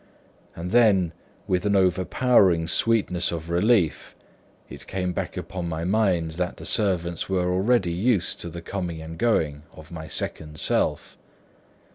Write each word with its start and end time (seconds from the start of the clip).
And 0.55 0.71
then 0.71 1.13
with 1.47 1.63
an 1.63 1.75
overpowering 1.75 2.65
sweetness 2.65 3.31
of 3.31 3.51
relief, 3.51 4.15
it 4.67 4.87
came 4.87 5.13
back 5.13 5.37
upon 5.37 5.69
my 5.69 5.83
mind 5.83 6.31
that 6.41 6.57
the 6.57 6.65
servants 6.65 7.29
were 7.29 7.53
already 7.53 7.91
used 7.93 8.39
to 8.39 8.49
the 8.49 8.63
coming 8.63 8.99
and 8.99 9.15
going 9.15 9.61
of 9.73 9.91
my 9.91 10.07
second 10.07 10.57
self. 10.59 11.19